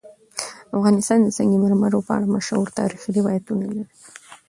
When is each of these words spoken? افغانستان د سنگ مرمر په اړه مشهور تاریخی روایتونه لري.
افغانستان 0.77 1.19
د 1.23 1.27
سنگ 1.37 1.51
مرمر 1.63 1.93
په 2.07 2.11
اړه 2.15 2.33
مشهور 2.35 2.67
تاریخی 2.79 3.09
روایتونه 3.17 3.63
لري. 3.71 3.85